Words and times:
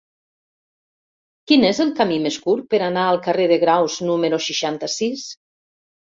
Quin 1.51 1.65
és 1.69 1.81
el 1.85 1.91
camí 1.99 2.17
més 2.23 2.39
curt 2.47 2.65
per 2.73 2.81
anar 2.87 3.05
al 3.11 3.21
carrer 3.29 3.47
de 3.53 3.59
Graus 3.67 4.01
número 4.09 4.43
seixanta-sis? 4.49 5.29